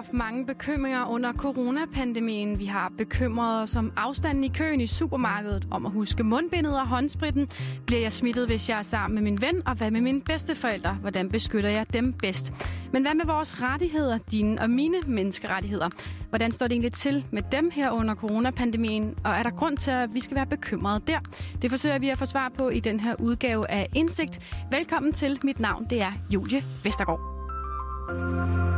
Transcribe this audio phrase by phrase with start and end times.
[0.00, 2.58] haft mange bekymringer under coronapandemien.
[2.58, 6.88] Vi har bekymret os om afstanden i køen i supermarkedet, om at huske mundbindet og
[6.88, 7.48] håndspritten.
[7.86, 9.62] Bliver jeg smittet, hvis jeg er sammen med min ven?
[9.66, 10.92] Og hvad med mine bedsteforældre?
[11.00, 12.52] Hvordan beskytter jeg dem bedst?
[12.92, 15.88] Men hvad med vores rettigheder, dine og mine menneskerettigheder?
[16.28, 19.14] Hvordan står det egentlig til med dem her under coronapandemien?
[19.24, 21.18] Og er der grund til, at vi skal være bekymrede der?
[21.62, 24.40] Det forsøger vi at få svar på i den her udgave af Indsigt.
[24.70, 25.38] Velkommen til.
[25.42, 28.69] Mit navn det er Julie Vestergaard.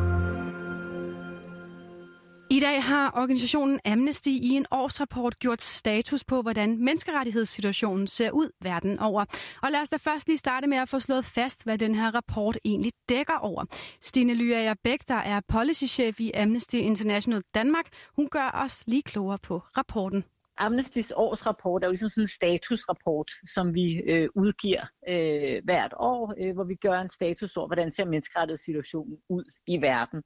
[2.52, 8.50] I dag har organisationen Amnesty i en årsrapport gjort status på, hvordan menneskerettighedssituationen ser ud
[8.60, 9.24] verden over.
[9.62, 12.14] Og lad os da først lige starte med at få slået fast, hvad den her
[12.14, 13.64] rapport egentlig dækker over.
[14.00, 19.38] Stine Lyager Bæk, der er policychef i Amnesty International Danmark, hun gør os lige klogere
[19.38, 20.24] på rapporten.
[20.58, 26.34] Amnestys årsrapport er jo ligesom sådan en statusrapport, som vi øh, udgiver øh, hvert år,
[26.38, 30.22] øh, hvor vi gør en status over, hvordan ser menneskerettighedssituationen ud i verden.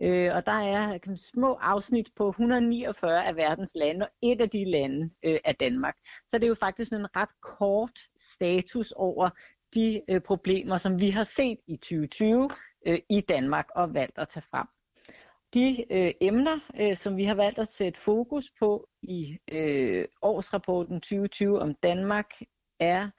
[0.00, 4.50] Øh, og der er kan, små afsnit på 149 af verdens lande, og et af
[4.50, 5.96] de lande øh, er Danmark.
[6.26, 7.98] Så det er jo faktisk en ret kort
[8.34, 9.30] status over
[9.74, 12.50] de øh, problemer, som vi har set i 2020
[12.86, 14.66] øh, i Danmark og valgt at tage frem.
[15.54, 21.00] De øh, emner, øh, som vi har valgt at sætte fokus på i øh, årsrapporten
[21.00, 22.30] 2020 om Danmark,
[22.80, 23.10] er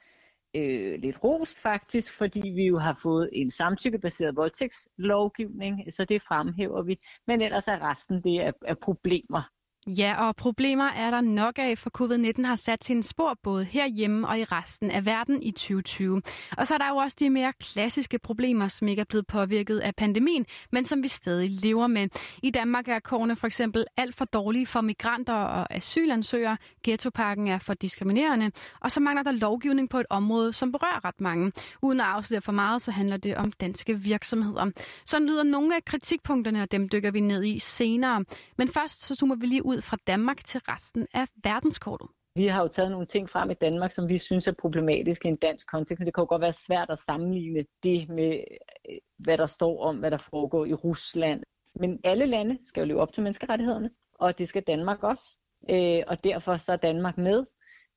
[0.56, 6.82] øh, lidt ros faktisk, fordi vi jo har fået en samtykkebaseret voldtægtslovgivning, så det fremhæver
[6.82, 7.00] vi.
[7.28, 9.42] Men ellers er resten det er, er problemer,
[9.88, 14.28] Ja, og problemer er der nok af, for covid-19 har sat sin spor både herhjemme
[14.28, 16.22] og i resten af verden i 2020.
[16.58, 19.80] Og så er der jo også de mere klassiske problemer, som ikke er blevet påvirket
[19.80, 22.10] af pandemien, men som vi stadig lever med.
[22.44, 26.58] I Danmark er kårene for eksempel alt for dårlige for migranter og asylansøgere.
[26.84, 31.22] Ghettoparken er for diskriminerende, og så mangler der lovgivning på et område, som berører ret
[31.22, 31.52] mange.
[31.82, 34.72] Uden at afsløre for meget, så handler det om danske virksomheder.
[35.06, 38.26] Så lyder nogle af kritikpunkterne, og dem dykker vi ned i senere.
[38.58, 42.08] Men først så zoomer vi lige ud fra Danmark til resten af verdenskortet.
[42.36, 45.32] Vi har jo taget nogle ting frem i Danmark, som vi synes er problematiske i
[45.32, 48.44] en dansk kontekst, men det kan jo godt være svært at sammenligne det med,
[48.90, 51.44] øh, hvad der står om, hvad der foregår i Rusland.
[51.76, 55.38] Men alle lande skal jo leve op til menneskerettighederne, og det skal Danmark også.
[55.70, 57.46] Øh, og derfor så er Danmark med.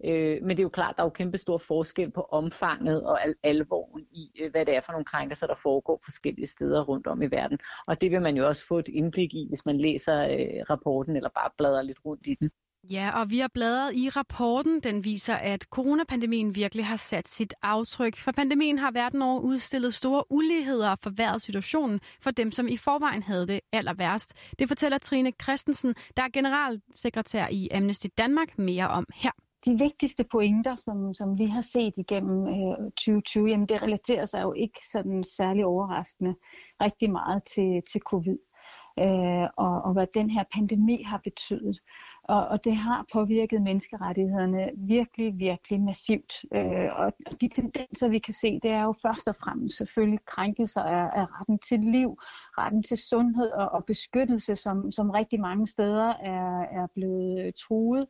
[0.04, 3.24] Øh, men det er jo klart, der er jo kæmpe stor forskel på omfanget og
[3.24, 7.06] al- alvoren i, øh, hvad det er for nogle krænkelser, der foregår forskellige steder rundt
[7.06, 7.58] om i verden.
[7.86, 11.16] Og det vil man jo også få et indblik i, hvis man læser øh, rapporten
[11.16, 12.50] eller bare bladrer lidt rundt i den.
[12.90, 14.80] Ja, og vi har bladret i rapporten.
[14.80, 18.16] Den viser, at coronapandemien virkelig har sat sit aftryk.
[18.16, 22.76] For pandemien har verden over udstillet store uligheder og forværret situationen for dem, som i
[22.76, 24.34] forvejen havde det aller værst.
[24.58, 29.30] Det fortæller Trine Christensen, der er generalsekretær i Amnesty Danmark, mere om her
[29.64, 34.42] de vigtigste pointer, som, som vi har set igennem øh, 2020, jamen det relaterer sig
[34.42, 36.34] jo ikke sådan særlig overraskende
[36.82, 38.38] rigtig meget til, til covid.
[38.98, 41.80] Øh, og, og hvad den her pandemi har betydet.
[42.24, 46.32] Og, og det har påvirket menneskerettighederne virkelig, virkelig massivt.
[46.54, 50.82] Øh, og de tendenser, vi kan se, det er jo først og fremmest selvfølgelig krænkelser
[50.82, 52.18] af, af retten til liv,
[52.58, 57.52] retten til sundhed og, og beskyttelse, som, som rigtig mange steder er, er blevet øh,
[57.52, 58.06] truet.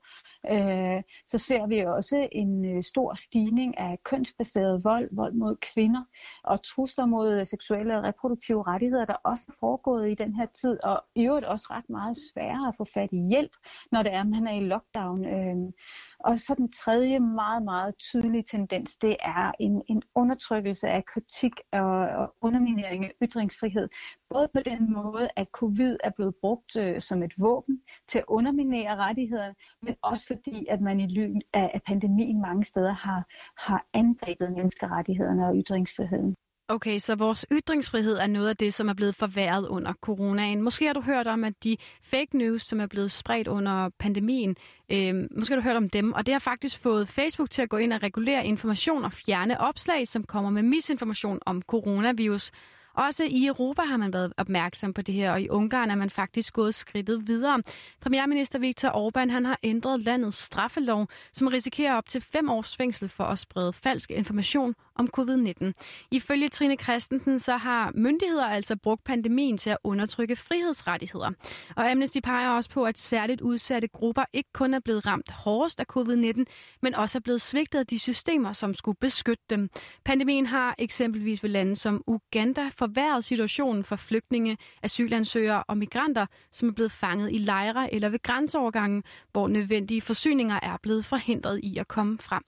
[0.51, 6.05] Øh, så ser vi også en øh, stor stigning af kønsbaseret vold, vold mod kvinder
[6.45, 10.85] og trusler mod seksuelle og reproduktive rettigheder, der også er foregået i den her tid,
[10.85, 13.53] og i øvrigt også ret meget sværere at få fat i hjælp,
[13.93, 15.25] når det er, at man er i lockdown.
[15.25, 15.73] Øh,
[16.19, 21.53] og så den tredje meget, meget tydelige tendens, det er en, en undertrykkelse af kritik
[21.73, 23.89] og, og underminering af ytringsfrihed.
[24.31, 28.25] Både på den måde, at covid er blevet brugt øh, som et våben til at
[28.29, 33.25] underminere rettighederne, men også fordi, at man i lyn af, af pandemien mange steder har,
[33.59, 36.37] har angrebet menneskerettighederne og ytringsfriheden.
[36.73, 40.63] Okay, så vores ytringsfrihed er noget af det, som er blevet forværret under coronaen.
[40.63, 44.57] Måske har du hørt om, at de fake news, som er blevet spredt under pandemien,
[44.93, 47.69] øh, måske har du hørt om dem, og det har faktisk fået Facebook til at
[47.69, 52.51] gå ind og regulere information og fjerne opslag, som kommer med misinformation om coronavirus.
[52.95, 56.11] Også i Europa har man været opmærksom på det her, og i Ungarn er man
[56.11, 57.63] faktisk gået skridtet videre.
[58.01, 63.09] Premierminister Viktor Orbán han har ændret landets straffelov, som risikerer op til fem års fængsel
[63.09, 65.73] for at sprede falsk information om covid-19.
[66.11, 71.31] Ifølge Trine Christensen så har myndigheder altså brugt pandemien til at undertrykke frihedsrettigheder.
[71.77, 75.81] Og Amnesty peger også på, at særligt udsatte grupper ikke kun er blevet ramt hårdest
[75.81, 76.45] af covid-19,
[76.83, 79.71] men også er blevet svigtet af de systemer, som skulle beskytte dem.
[80.05, 86.69] Pandemien har eksempelvis ved lande som Uganda forværret situationen for flygtninge, asylansøgere og migranter, som
[86.69, 89.03] er blevet fanget i lejre eller ved grænseovergangen,
[89.33, 92.43] hvor nødvendige forsyninger er blevet forhindret i at komme frem.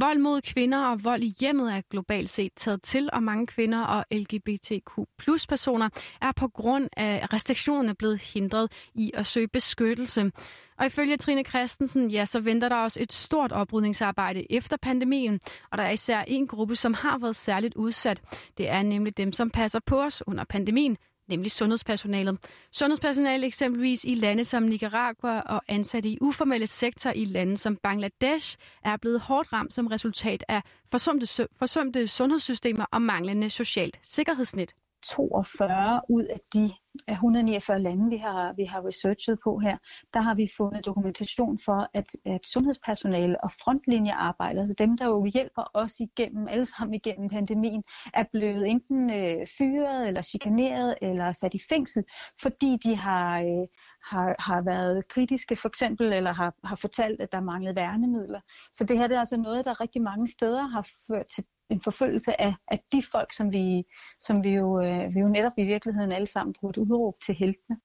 [0.00, 3.84] Vold mod kvinder og vold i hjemmet er globalt set taget til, og mange kvinder
[3.84, 5.88] og LGBTQ plus personer
[6.20, 10.32] er på grund af restriktionerne blevet hindret i at søge beskyttelse.
[10.78, 15.40] Og ifølge Trine Christensen, ja, så venter der også et stort oprydningsarbejde efter pandemien,
[15.70, 18.22] og der er især en gruppe, som har været særligt udsat.
[18.58, 20.96] Det er nemlig dem, som passer på os under pandemien,
[21.28, 22.38] nemlig sundhedspersonalet.
[22.72, 28.56] Sundhedspersonale eksempelvis i lande som Nicaragua og ansatte i uformelle sektor i lande som Bangladesh
[28.84, 34.74] er blevet hårdt ramt som resultat af forsømte, forsømte sundhedssystemer og manglende socialt sikkerhedsnet.
[35.02, 36.72] 42 ud af de
[37.08, 39.76] 149 lande, vi har, vi har researchet på her,
[40.14, 45.24] der har vi fundet dokumentation for, at, at sundhedspersonale og frontlinjearbejdere, altså dem, der jo
[45.24, 47.82] hjælper os igennem, alle sammen igennem pandemien,
[48.14, 52.04] er blevet enten øh, fyret eller chikaneret eller sat i fængsel,
[52.42, 53.66] fordi de har, øh,
[54.04, 58.40] har, har været kritiske for eksempel, eller har, har fortalt, at der manglede værnemidler.
[58.74, 61.80] Så det her det er altså noget, der rigtig mange steder har ført til en
[61.80, 63.84] forfølgelse af, af de folk, som vi,
[64.20, 67.34] som vi, jo, øh, vi jo netop i virkeligheden alle sammen bruger et udråb til
[67.34, 67.76] heltene.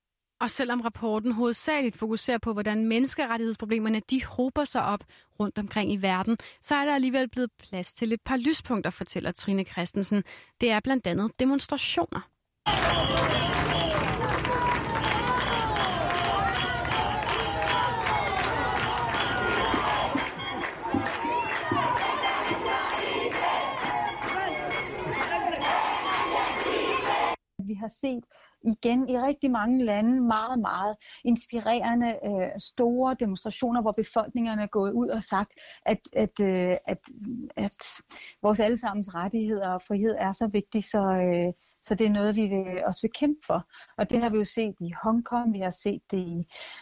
[0.42, 5.04] Og selvom rapporten hovedsageligt fokuserer på, hvordan menneskerettighedsproblemerne de hober sig op
[5.40, 9.32] rundt omkring i verden, så er der alligevel blevet plads til et par lyspunkter, fortæller
[9.32, 10.24] Trine Christensen.
[10.62, 12.30] Det er blandt andet demonstrationer.
[28.04, 28.24] Set
[28.64, 30.96] igen i rigtig mange lande meget, meget
[31.26, 35.52] inspirerende øh, store demonstrationer, hvor befolkningerne er gået ud og sagt,
[35.86, 37.02] at, at, øh, at,
[37.56, 37.78] at
[38.42, 42.46] vores allesammens rettigheder og frihed er så vigtig, så, øh, så det er noget, vi
[42.48, 43.68] vil, også vil kæmpe for.
[43.98, 46.38] Og det har vi jo set i Hongkong, vi har set det i,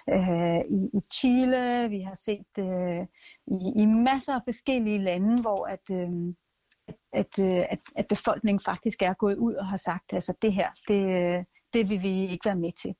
[0.09, 3.05] øh, i, i Chile, vi har set det øh,
[3.47, 6.09] i, i masser af forskellige lande, hvor at, øh,
[7.13, 10.69] at, øh, at, at befolkningen faktisk er gået ud og har sagt, altså det her,
[10.87, 11.43] det, øh,
[11.73, 12.95] det vil vi ikke være med til.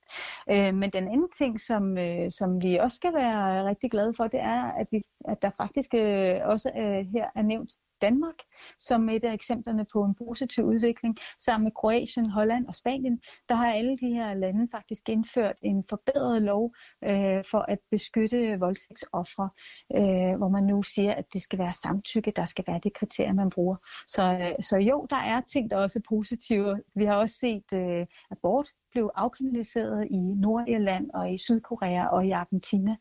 [0.50, 4.28] Øh, men den anden ting, som, øh, som vi også skal være rigtig glade for,
[4.28, 6.72] det er, at, vi, at der faktisk øh, også
[7.14, 8.36] her er nævnt Danmark
[8.80, 11.18] som et af eksemplerne på en positiv udvikling.
[11.40, 15.84] Sammen med Kroatien, Holland og Spanien, der har alle de her lande faktisk indført en
[15.90, 19.50] forbedret lov øh, for at beskytte voldtægtsoffre,
[19.96, 23.34] øh, hvor man nu siger, at det skal være samtykke, der skal være det kriterie,
[23.34, 23.76] man bruger.
[24.08, 26.82] Så, øh, så jo, der er ting, der også er positive.
[26.96, 32.32] Vi har også set øh, abort blev afkriminaliseret i Nordirland og i Sydkorea og i
[32.32, 32.98] Argentina.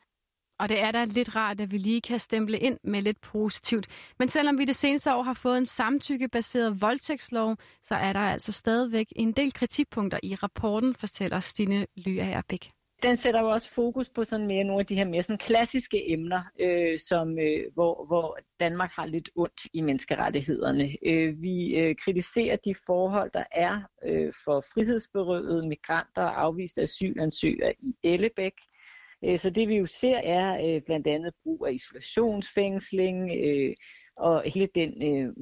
[0.60, 3.86] Og det er da lidt rart, at vi lige kan stemple ind med lidt positivt.
[4.18, 8.52] Men selvom vi det seneste år har fået en samtykkebaseret voldtægtslov, så er der altså
[8.52, 12.70] stadigvæk en del kritikpunkter i rapporten, fortæller Stine Lyagerbæk
[13.02, 16.10] Den sætter jo også fokus på sådan mere nogle af de her mere sådan klassiske
[16.12, 20.96] emner, øh, som, øh, hvor, hvor Danmark har lidt ondt i menneskerettighederne.
[21.06, 27.74] Øh, vi øh, kritiserer de forhold, der er øh, for frihedsberøvede migranter og afviste asylansøgere
[27.78, 28.52] i Ellebæk.
[28.52, 28.79] Øh,
[29.24, 33.74] Øh, så det vi jo ser er øh, blandt andet brug af isolationsfængsling øh,
[34.16, 34.92] og hele den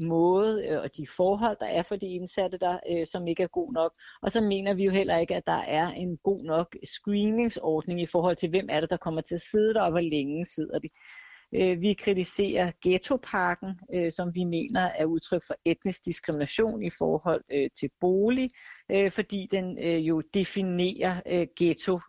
[0.06, 3.92] måde og de forhold, der er for de indsatte der, som ikke er god nok.
[4.22, 8.06] Og så mener vi jo heller ikke, at der er en god nok screeningsordning i
[8.06, 10.78] forhold til, hvem er det, der kommer til at sidde der, og hvor længe sidder
[10.78, 10.88] de.
[11.54, 17.44] Øh, vi kritiserer ghettoparken, øh, som vi mener er udtryk for etnisk diskrimination i forhold
[17.52, 18.50] øh, til bolig,
[18.90, 22.00] øh, fordi den øh, jo definerer øh, ghetto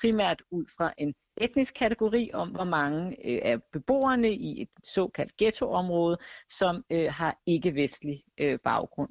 [0.00, 6.16] primært ud fra en etnisk kategori om, hvor mange af beboerne i et såkaldt ghettoområde,
[6.50, 8.22] som har ikke-vestlig
[8.64, 9.10] baggrund.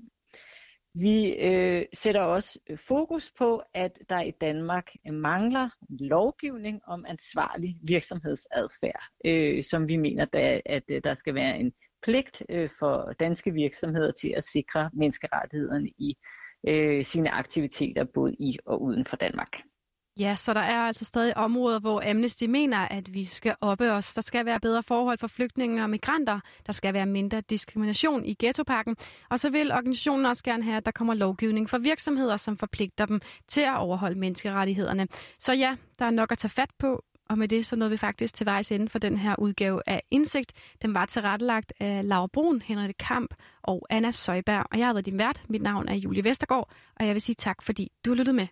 [0.95, 7.05] Vi øh, sætter også øh, fokus på, at der i Danmark øh, mangler lovgivning om
[7.07, 11.73] ansvarlig virksomhedsadfærd, øh, som vi mener, der, at øh, der skal være en
[12.03, 16.17] pligt øh, for danske virksomheder til at sikre menneskerettighederne i
[16.67, 19.61] øh, sine aktiviteter både i og uden for Danmark.
[20.19, 24.13] Ja, så der er altså stadig områder, hvor Amnesty mener, at vi skal oppe os.
[24.13, 26.39] Der skal være bedre forhold for flygtninge og migranter.
[26.65, 28.95] Der skal være mindre diskrimination i ghettopakken.
[29.29, 33.05] Og så vil organisationen også gerne have, at der kommer lovgivning for virksomheder, som forpligter
[33.05, 35.07] dem til at overholde menneskerettighederne.
[35.39, 37.03] Så ja, der er nok at tage fat på.
[37.29, 40.03] Og med det så nåede vi faktisk til vejs ende for den her udgave af
[40.11, 40.53] Indsigt.
[40.81, 44.65] Den var tilrettelagt af Laura Brun, Henrik Kamp og Anna Søjberg.
[44.71, 45.43] Og jeg har været din vært.
[45.49, 48.47] Mit navn er Julie Vestergaard, og jeg vil sige tak, fordi du lyttede med.